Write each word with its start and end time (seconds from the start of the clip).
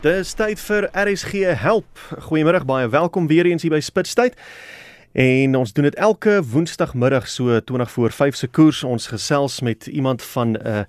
Dis 0.00 0.30
tyd 0.32 0.56
vir 0.64 0.86
RSG 0.96 1.50
Help. 1.60 1.98
Goeiemôre, 2.24 2.62
baie 2.64 2.86
welkom 2.88 3.26
weer 3.28 3.44
eens 3.44 3.66
hier 3.66 3.74
by 3.74 3.82
Spitstyd. 3.84 4.32
En 5.12 5.58
ons 5.58 5.74
doen 5.76 5.84
dit 5.84 5.98
elke 6.00 6.38
woensdagmiddag 6.40 7.28
so 7.28 7.58
20 7.60 7.90
voor 7.92 8.16
5 8.16 8.38
se 8.40 8.48
koers. 8.48 8.80
Ons 8.80 9.10
gesels 9.12 9.58
met 9.60 9.90
iemand 9.92 10.22
van 10.22 10.56
'n 10.56 10.86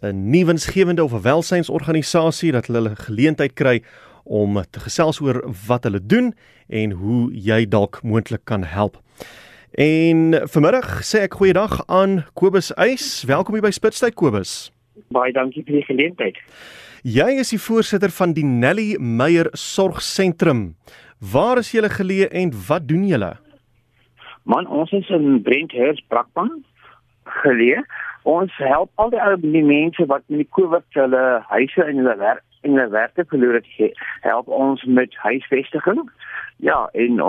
'n 0.00 0.30
nuwensgewende 0.30 1.04
of 1.04 1.12
'n 1.12 1.20
welsynsorganisasie 1.20 2.52
dat 2.52 2.66
hulle 2.66 2.96
geleentheid 2.96 3.52
kry 3.52 3.82
om 4.24 4.64
te 4.70 4.80
gesels 4.80 5.20
oor 5.20 5.44
wat 5.66 5.84
hulle 5.84 6.06
doen 6.06 6.34
en 6.68 6.90
hoe 6.90 7.32
jy 7.32 7.68
dalk 7.68 8.00
moontlik 8.02 8.44
kan 8.44 8.64
help. 8.64 9.02
En 9.70 10.40
vanmiddag 10.48 11.04
sê 11.04 11.18
ek 11.18 11.34
goeiedag 11.34 11.86
aan 11.86 12.24
Kobus 12.32 12.74
Eis. 12.74 13.24
Welkom 13.26 13.54
hier 13.54 13.62
by 13.62 13.70
Spitstyd 13.70 14.14
Kobus. 14.14 14.73
Baie 15.14 15.32
dankie 15.32 15.64
vir 15.66 15.80
die 15.80 15.86
geleentheid. 15.88 16.38
Jy 17.04 17.30
is 17.42 17.50
die 17.52 17.60
voorsitter 17.60 18.12
van 18.14 18.32
die 18.32 18.44
Nelly 18.46 18.94
Meyer 18.98 19.50
Sorgsentrum. 19.52 20.74
Waar 21.32 21.60
is 21.60 21.72
julle 21.74 21.90
geleë 21.92 22.30
en 22.32 22.52
wat 22.68 22.86
doen 22.88 23.04
julle? 23.08 23.34
Man, 24.44 24.66
ons 24.66 24.92
is 24.92 25.08
in 25.12 25.42
Brenthurst 25.44 26.04
Brakpan 26.08 26.50
geleë. 27.42 27.82
Ons 28.24 28.52
help 28.56 28.90
al 28.96 29.12
die 29.12 29.20
ou 29.20 29.36
mense 29.42 30.06
wat 30.08 30.24
met 30.28 30.44
die 30.44 30.50
COVID 30.56 30.86
hulle 30.96 31.24
huise 31.50 31.84
en 31.84 32.00
hulle 32.00 32.16
werk 32.20 32.44
en 32.64 32.78
hulle 32.78 32.90
werke 32.92 33.24
verloor 33.28 33.60
het. 33.60 33.98
Help 34.24 34.48
ons 34.48 34.84
met 34.84 35.12
huisvestiging. 35.26 36.00
Ja, 36.64 36.88
en 36.92 37.20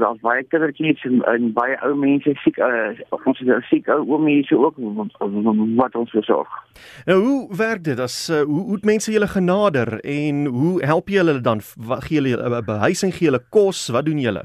daar's 0.00 0.20
baie 0.20 0.44
kindertjies 0.48 1.02
en, 1.04 1.20
en 1.28 1.50
baie 1.52 1.76
ou 1.86 1.92
mense 1.98 2.32
siek 2.42 2.58
uh, 2.64 2.92
ons 3.12 3.40
is 3.44 3.68
siek 3.68 3.88
ou 3.92 4.00
oom 4.14 4.24
mense 4.24 4.56
ook 4.56 4.78
wat 5.76 5.98
ons 6.00 6.14
versorg. 6.14 6.48
Nou 7.06 7.18
hoe 7.20 7.56
werk 7.56 7.84
dit 7.84 8.00
as 8.00 8.16
uh, 8.30 8.42
hoe 8.48 8.62
hoe 8.70 8.78
mense 8.88 9.12
julle 9.12 9.28
genader 9.28 9.98
en 10.00 10.46
hoe 10.46 10.74
help 10.84 11.12
jy 11.12 11.20
hulle 11.20 11.40
dan 11.40 11.60
wat 11.76 12.08
gee 12.08 12.20
julle 12.20 12.40
'n 12.40 12.58
uh, 12.58 12.64
behuising 12.66 13.12
gee 13.14 13.28
hulle 13.28 13.44
kos 13.50 13.88
wat 13.92 14.08
doen 14.08 14.18
julle? 14.18 14.44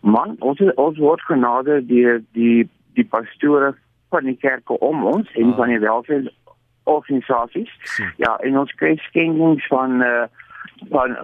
Man 0.00 0.36
ons 0.40 0.60
is, 0.60 0.74
ons 0.74 0.98
word 0.98 1.20
genader 1.20 1.80
deur 1.86 2.22
die 2.32 2.68
die 2.94 3.08
pastore 3.08 3.74
van 4.10 4.24
die 4.24 4.36
kerke 4.36 4.78
om 4.78 5.04
ons 5.04 5.28
en 5.34 5.50
ah. 5.50 5.56
van 5.56 5.68
die 5.68 5.80
welstand 5.80 6.30
organisasies. 6.84 7.70
Ja, 8.16 8.36
en 8.44 8.58
ons 8.58 8.72
kry 8.72 8.96
skenkings 9.08 9.66
van 9.72 10.02
uh, 10.04 10.26
van 10.92 11.16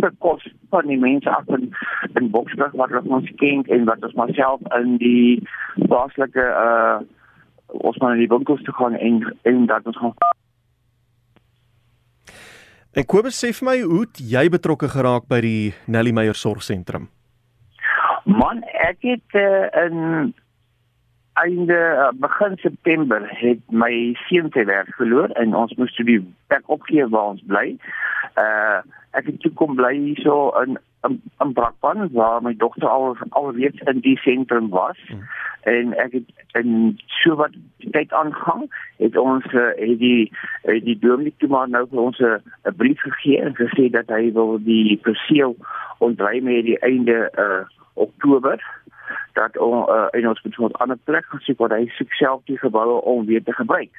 vir 0.00 0.12
kos 0.18 0.44
van 0.74 0.90
die 0.90 0.98
mense 0.98 1.30
af 1.30 1.48
in 1.56 1.70
in 2.18 2.30
Boksburg 2.34 2.76
wat 2.80 2.92
hulle 2.94 3.16
ons 3.20 3.30
ken 3.42 3.64
en 3.68 3.86
wat 3.88 4.04
ons 4.04 4.18
myself 4.18 4.60
in 4.80 4.98
die 5.02 5.40
plaaslike 5.86 6.50
uh 6.66 7.00
ons 7.70 7.98
maar 8.02 8.16
in 8.16 8.24
die 8.24 8.32
winkels 8.32 8.62
te 8.66 8.72
gaan 8.74 8.94
en 8.98 9.22
en 9.46 9.66
dat 9.66 9.86
ons 9.86 9.98
gaan 9.98 10.14
En 12.98 13.06
Kobus 13.06 13.36
sê 13.38 13.52
vir 13.54 13.66
my 13.68 13.76
hoe 13.86 14.06
jy 14.34 14.48
betrokke 14.50 14.88
geraak 14.90 15.28
by 15.30 15.38
die 15.44 15.74
Nelly 15.86 16.10
Meyer 16.10 16.34
Sorgsentrum? 16.34 17.06
Man, 18.26 18.64
ek 18.82 19.06
het 19.06 19.36
uh, 19.38 19.68
in 19.86 20.32
einde 21.38 21.78
uh, 21.78 22.08
begin 22.18 22.56
September 22.58 23.22
het 23.30 23.62
my 23.70 23.92
seun 24.26 24.50
sy 24.56 24.64
werk 24.66 24.90
verloor 24.98 25.30
en 25.38 25.54
ons 25.54 25.76
moes 25.78 25.94
toe 25.94 26.06
die 26.08 26.18
plek 26.50 26.66
opgee 26.66 27.06
waar 27.14 27.36
ons 27.36 27.44
bly. 27.46 27.76
Uh 28.34 28.82
ek 29.10 29.26
het 29.26 29.40
toe 29.40 29.52
kom 29.52 29.74
bly 29.74 29.94
hierso 29.96 30.50
in 30.62 30.78
in, 31.08 31.22
in 31.40 31.52
Brakpan 31.52 32.08
waar 32.12 32.42
my 32.42 32.54
dogter 32.56 32.88
al 32.88 33.16
alreeds 33.28 33.80
in 33.88 34.00
die 34.00 34.18
sentrum 34.18 34.68
was. 34.68 34.98
Hmm. 35.08 35.22
En 35.62 35.94
ek 35.96 36.12
het 36.12 36.28
in 36.60 36.98
so 37.06 37.34
wat 37.40 37.56
tyd 37.78 38.12
aangang 38.12 38.68
het 38.96 39.16
ons 39.16 39.44
uh, 39.52 39.72
het 39.76 39.98
die 39.98 40.32
het 40.62 40.84
die 40.84 40.98
dominee 40.98 41.34
toe 41.38 41.48
maar 41.48 41.68
nou 41.68 41.86
vir 41.88 42.00
ons 42.00 42.20
'n 42.20 42.76
brief 42.76 43.00
gegee 43.00 43.40
en 43.40 43.56
gesê 43.56 43.90
dat 43.90 44.08
hy 44.08 44.32
wil 44.32 44.58
die 44.64 44.96
perseel 44.96 45.56
ontdry 45.98 46.40
met 46.42 46.64
die 46.64 46.78
einde 46.78 47.32
uh 47.36 47.64
Oktober 47.94 48.60
dat 49.32 49.58
on, 49.58 49.88
uh, 49.88 50.06
in 50.10 50.28
ons 50.28 50.42
moet 50.42 50.56
'n 50.58 50.82
ander 50.82 50.98
plek 51.04 51.24
gaan 51.24 51.40
soek 51.40 51.58
waar 51.58 51.76
hy 51.78 51.90
self 52.08 52.40
die 52.44 52.58
geboue 52.58 53.00
om 53.00 53.26
weer 53.26 53.42
te 53.42 53.52
gebruik. 53.52 53.94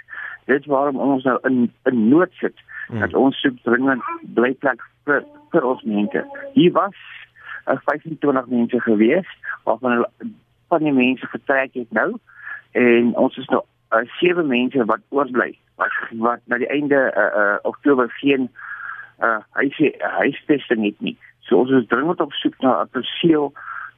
Dit 0.46 0.66
waarom 0.66 0.96
ons 0.96 1.24
nou 1.24 1.38
in 1.42 1.72
'n 1.84 2.10
nood 2.10 2.32
sit 2.32 2.58
hmm. 2.92 3.00
dat 3.00 3.16
ons 3.18 3.40
soek 3.42 3.58
dringend 3.64 4.04
blyplek 4.36 4.84
vir 5.08 5.24
vir 5.52 5.68
ons 5.68 5.84
mense. 5.84 6.24
Hier 6.54 6.72
was 6.76 6.96
uh, 7.68 7.78
25 7.88 8.48
mense 8.48 8.80
gewees 8.88 9.28
waarvan 9.64 10.06
van 10.72 10.84
die 10.88 10.96
mense 10.96 11.28
vertrek 11.28 11.74
het 11.74 11.92
nou 11.92 12.16
en 12.72 13.16
ons 13.20 13.38
is 13.38 13.50
nou 13.52 13.64
uh, 13.92 14.04
sewe 14.20 14.44
mense 14.44 14.86
wat 14.92 15.04
oorbly 15.10 15.52
wat 15.82 15.96
wat 16.28 16.46
na 16.46 16.62
die 16.62 16.70
einde 16.72 17.02
uh, 17.12 17.28
uh, 17.42 17.58
Oktober 17.68 18.12
geen 18.20 18.50
uh, 19.20 19.42
huis 19.60 19.82
huisvesting 20.00 20.86
het 20.86 21.00
nie. 21.00 21.18
So 21.48 21.64
ons 21.64 21.74
is 21.82 21.88
dringend 21.92 22.22
op 22.22 22.34
soek 22.34 22.58
na 22.64 22.82
'n 22.84 22.94
perseel 22.96 23.52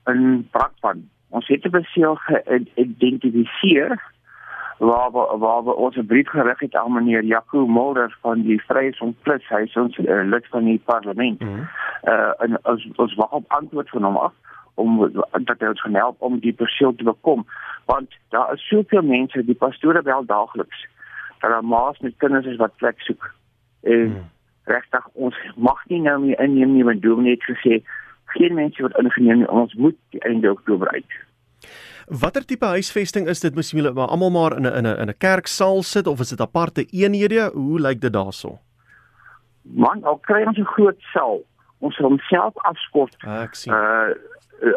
in 0.09 0.47
Brakpan. 0.51 1.09
Ons 1.29 1.47
het 1.47 1.65
'n 1.65 1.69
perseel 1.69 2.15
geïdentifiseer 2.15 3.97
waar 4.77 5.11
waar 5.11 5.63
we 5.63 5.75
ons 5.75 5.97
brief 6.07 6.29
gerig 6.29 6.59
het 6.59 6.75
aan 6.75 6.93
meneer 6.93 7.23
Jaco 7.23 7.65
Mulder 7.67 8.17
van 8.21 8.41
die 8.41 8.61
Vryheidsfront 8.63 9.21
Plus, 9.21 9.47
hy 9.49 9.61
is 9.67 9.75
ons 9.75 9.97
uh, 9.97 10.23
lid 10.25 10.47
van 10.47 10.63
die 10.63 10.81
parlement. 10.85 11.39
Mm 11.39 11.47
-hmm. 11.47 11.67
uh, 12.03 12.33
en 12.37 12.57
ons 12.63 12.87
ons 12.95 13.15
wag 13.15 13.31
op 13.31 13.45
antwoord 13.47 13.89
van 13.89 14.03
hom 14.03 14.17
af 14.17 14.33
om 14.75 15.11
dat 15.31 15.59
hy 15.59 15.67
ons 15.67 15.81
kan 15.81 15.93
help 15.93 16.21
om 16.21 16.39
die 16.39 16.53
perseel 16.53 16.95
te 16.95 17.03
bekom 17.03 17.45
want 17.85 18.15
daar 18.29 18.53
is 18.53 18.67
soveel 18.67 19.01
mense 19.01 19.45
die 19.45 19.55
pastore 19.55 20.01
bel 20.01 20.25
daagliks 20.25 20.87
dat 21.39 21.51
daar 21.51 21.65
maas 21.65 21.99
met 21.99 22.13
kinders 22.17 22.45
is 22.45 22.55
wat 22.55 22.75
plek 22.75 22.99
soek. 22.99 23.33
En 23.81 24.07
mm. 24.07 24.29
regtig 24.63 25.07
ons 25.13 25.35
mag 25.55 25.85
nie 25.87 26.01
nou 26.01 26.19
meer 26.19 26.39
inneem 26.39 26.73
nie 26.73 26.83
want 26.83 27.01
Dominee 27.01 27.35
het 27.35 27.49
gesê 27.49 27.81
geen 28.25 28.53
mense 28.55 28.81
word 28.81 28.97
ingeneem 28.97 29.43
nie 29.43 29.49
ons 29.49 29.73
moet 29.73 29.97
die 30.15 30.23
einde 30.23 30.51
Oktober 30.51 30.89
uit. 30.89 31.17
Watter 32.07 32.45
tipe 32.45 32.65
huisvesting 32.65 33.27
is 33.27 33.39
dit? 33.39 33.55
Moes 33.55 33.71
jy 33.71 33.81
maar 33.91 34.11
almal 34.11 34.31
maar 34.31 34.57
in 34.57 34.65
'n 34.67 34.75
in 34.75 34.87
'n 34.87 34.99
in 34.99 35.09
'n 35.09 35.17
kerksaal 35.17 35.83
sit 35.83 36.07
of 36.07 36.19
is 36.19 36.29
dit 36.29 36.41
aparte 36.41 36.85
eenhede? 36.85 37.51
Hoe 37.53 37.79
lyk 37.79 38.01
dit 38.01 38.13
daarso? 38.13 38.59
Man, 39.61 40.03
al 40.03 40.17
kry 40.17 40.43
ons 40.43 40.57
'n 40.57 40.65
groot 40.65 40.99
saal. 41.13 41.43
Ons 41.79 41.95
sal 41.95 42.07
homself 42.07 42.53
afskort. 42.55 43.15
Ah, 43.19 43.43
ek 43.43 43.55
sien. 43.55 43.73
Uh, 43.73 44.09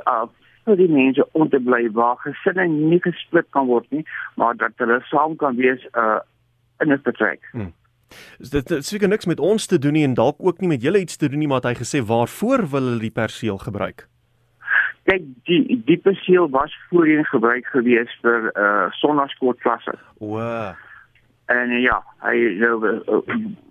uh 0.07 0.27
vir 0.67 0.77
die 0.77 0.89
mense 0.89 1.29
om 1.33 1.49
te 1.49 1.61
bly 1.61 1.91
waar 1.95 2.17
gesinne 2.17 2.67
nie 2.67 2.99
gesplit 3.01 3.47
kan 3.51 3.67
word 3.67 3.87
nie, 3.91 4.05
maar 4.35 4.57
dat 4.57 4.73
hulle 4.77 5.01
saam 5.01 5.37
kan 5.37 5.57
wees 5.57 5.87
uh 5.95 6.19
in 6.81 6.93
'n 6.93 7.01
vertrek. 7.03 7.41
Hmm. 7.53 7.73
Is 8.39 8.51
dit 8.51 8.85
seker 8.85 9.09
niks 9.09 9.27
met 9.27 9.41
ons 9.41 9.67
te 9.67 9.79
doen 9.79 9.93
nie 9.93 10.05
en 10.05 10.15
dalk 10.15 10.37
ook 10.39 10.61
nie 10.61 10.69
met 10.69 10.83
julle 10.83 11.01
iets 11.01 11.17
te 11.17 11.29
doen 11.29 11.39
nie, 11.39 11.49
maar 11.49 11.63
hy 11.63 11.75
gesê 11.75 12.03
waarvoor 12.03 12.67
wil 12.71 12.83
hulle 12.83 13.01
die 13.01 13.11
perseel 13.11 13.59
gebruik? 13.59 14.09
Kyk 15.07 15.23
die 15.49 15.79
die 15.87 15.99
perseel 16.03 16.51
was 16.51 16.75
voorheen 16.91 17.25
gebruik 17.25 17.67
gewees 17.75 18.13
vir 18.25 18.51
uh 18.55 18.91
sonnaskoolklasse. 19.01 19.95
O. 20.19 20.43
En 21.47 21.71
uh, 21.71 21.83
ja, 21.83 22.01
hy 22.27 22.37
nou 22.59 22.75
uh, 22.83 23.21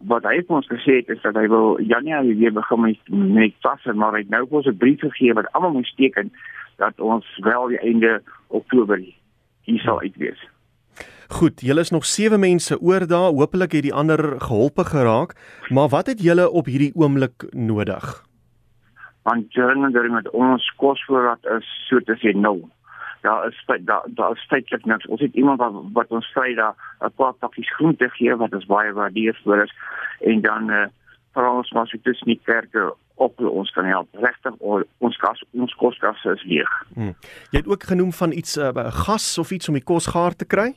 wat 0.07 0.23
hy 0.23 0.37
vir 0.47 0.57
ons 0.61 0.69
gesê 0.71 1.01
het 1.01 1.11
is 1.11 1.23
dat 1.25 1.35
hy 1.35 1.47
wil 1.51 1.75
Januarie 1.83 2.37
weer 2.39 2.55
begin 2.55 2.85
met 2.85 3.11
met 3.11 3.57
klasse, 3.65 3.93
maar 3.93 4.15
hy 4.15 4.23
het 4.23 4.31
nou 4.31 4.45
ons 4.49 4.67
'n 4.71 4.77
brief 4.77 5.03
gegee 5.03 5.35
wat 5.35 5.51
almal 5.51 5.75
moet 5.75 5.93
teken 5.99 6.31
dat 6.79 6.99
ons 6.99 7.25
wel 7.43 7.67
die 7.67 7.79
einde 7.79 8.21
Oktober 8.47 8.99
hier 9.67 9.79
sal 9.79 9.99
uitwees. 9.99 10.39
Goed, 11.27 11.61
julle 11.61 11.81
is 11.81 11.89
nog 11.89 12.05
7 12.05 12.39
mense 12.39 12.79
oor 12.81 13.07
daar. 13.07 13.33
Hoopelik 13.33 13.71
het 13.71 13.83
die 13.83 13.93
ander 13.93 14.39
geholpe 14.39 14.85
geraak, 14.85 15.35
maar 15.69 15.89
wat 15.89 16.07
het 16.07 16.21
julle 16.21 16.49
op 16.49 16.65
hierdie 16.65 16.93
oomblik 16.95 17.47
nodig? 17.51 18.23
Want 19.25 19.53
journalisme 19.53 20.09
met 20.13 20.29
ons 20.29 20.65
kosvoorraad 20.77 21.45
is 21.57 21.69
so 21.89 21.99
te 22.05 22.13
sê 22.21 22.33
nul. 22.37 22.61
Daar 23.25 23.47
is 23.47 23.63
daar 23.89 24.05
daar 24.17 24.35
is 24.37 24.45
feitelik 24.49 24.85
niks. 24.85 25.07
Ons 25.09 25.21
het 25.25 25.33
iemand 25.33 25.59
wat 25.59 25.73
wat 25.93 26.11
ons 26.13 26.27
Vrydag 26.33 26.75
'n 27.01 27.13
paar 27.15 27.33
pakkies 27.33 27.73
groente 27.75 28.09
gee 28.09 28.35
wat 28.35 28.53
ons 28.53 28.69
baie 28.69 28.93
waardeer 28.93 29.39
vir 29.43 29.63
is 29.63 29.73
en 30.19 30.41
dan 30.41 30.69
eh 30.69 30.81
uh, 30.81 30.87
vir 31.33 31.49
ons 31.49 31.71
was 31.71 31.91
dit 31.91 32.03
dus 32.03 32.21
nie 32.21 32.39
kerke 32.43 32.93
op 33.15 33.39
ons 33.39 33.71
kan 33.71 33.85
help. 33.85 34.07
Regtig 34.11 34.53
ons 34.97 35.17
kas 35.17 35.43
ons 35.51 35.75
koskas 35.79 36.23
is 36.23 36.43
leeg. 36.43 36.71
Hmm. 36.93 37.15
Jy 37.51 37.59
het 37.63 37.67
ook 37.67 37.83
genoem 37.83 38.11
van 38.13 38.31
iets 38.31 38.57
uh, 38.57 38.71
gas 39.05 39.37
of 39.37 39.51
iets 39.51 39.67
om 39.67 39.73
die 39.73 39.83
kos 39.83 40.07
gaar 40.07 40.35
te 40.35 40.45
kry? 40.45 40.73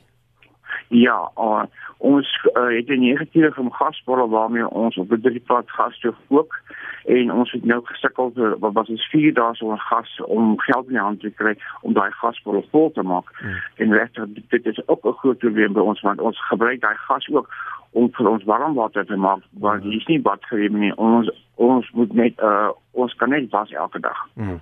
Ja, 0.87 1.31
uh, 1.37 1.63
ons 1.99 2.27
uh, 2.53 2.67
het 2.77 2.87
'n 2.87 2.99
negatiewe 2.99 3.51
van 3.51 3.73
gasbolle 3.73 4.27
waarmee 4.27 4.69
ons 4.69 4.97
op 4.97 5.11
'n 5.11 5.21
drie 5.21 5.39
plat 5.39 5.69
gas 5.71 5.99
te 5.99 6.13
kook 6.27 6.61
en 7.05 7.31
ons 7.31 7.51
het 7.51 7.65
nou 7.65 7.81
gesukkel 7.83 8.31
wat 8.59 8.73
was 8.73 8.89
ons 8.89 9.09
4 9.09 9.33
dae 9.33 9.55
sonder 9.55 9.79
gas 9.79 10.21
om 10.25 10.59
geld 10.59 10.85
in 10.85 10.93
die 10.93 11.01
hand 11.01 11.19
te 11.19 11.29
kry 11.29 11.57
om 11.81 11.93
daai 11.93 12.11
gasbolle 12.11 12.63
vol 12.71 12.91
te 12.91 13.01
maak. 13.01 13.27
Hmm. 13.39 13.55
En 13.75 13.93
regtig 13.93 14.27
dit 14.47 14.65
is 14.65 14.87
ook 14.87 15.05
'n 15.05 15.19
groot 15.21 15.37
probleem 15.37 15.73
by 15.73 15.79
ons 15.79 16.01
want 16.01 16.21
ons 16.21 16.47
gebruik 16.47 16.81
daai 16.81 16.95
gas 16.95 17.27
ook 17.27 17.49
om 17.91 18.09
vir 18.11 18.29
ons 18.29 18.43
warmwater 18.43 19.05
te 19.05 19.15
maak 19.15 19.43
want 19.51 19.83
hier 19.83 19.99
is 19.99 20.05
nie 20.05 20.21
batterye 20.21 20.69
nie. 20.69 20.95
Ons 20.95 21.29
ons 21.55 21.91
moet 21.91 22.13
net 22.13 22.41
uh, 22.41 22.69
ons 22.91 23.15
kan 23.15 23.29
net 23.29 23.49
was 23.49 23.71
elke 23.71 23.99
dag. 23.99 24.27
Hmm. 24.33 24.61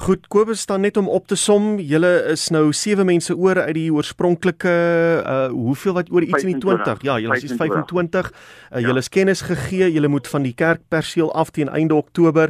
Goed, 0.00 0.30
Kobus 0.32 0.62
staan 0.64 0.80
net 0.80 0.96
om 0.96 1.08
op 1.12 1.26
te 1.28 1.36
som. 1.36 1.74
Julle 1.76 2.08
is 2.32 2.46
nou 2.54 2.70
7 2.72 3.04
mense 3.04 3.34
oor 3.36 3.58
uit 3.60 3.74
die 3.76 3.90
oorspronklike 3.92 4.72
uh 4.72 5.50
hoeveel 5.52 5.92
wat 5.98 6.08
oor 6.08 6.24
iets 6.24 6.46
in 6.46 6.54
die 6.54 6.62
20. 6.62 7.02
Ja, 7.04 7.18
julle 7.20 7.36
is 7.36 7.52
25. 7.52 8.30
Uh, 8.32 8.80
julle 8.80 9.02
is 9.04 9.12
kennis 9.12 9.44
gegee. 9.44 9.90
Julle 9.92 10.08
moet 10.08 10.28
van 10.32 10.46
die 10.48 10.54
kerkperseel 10.56 11.28
af 11.36 11.52
teen 11.52 11.68
einde 11.68 11.98
Oktober. 12.00 12.48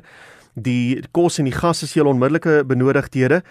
Die 0.54 1.02
kos 1.10 1.40
en 1.42 1.50
die 1.50 1.56
gas 1.56 1.82
is 1.82 1.96
julle 1.98 2.14
onmiddellike 2.14 2.60
benodigdhede. 2.70 3.42